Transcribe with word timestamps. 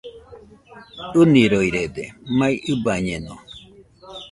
ɨniroirede, 1.19 2.03
mai 2.37 2.53
ɨbañeno 2.73 3.33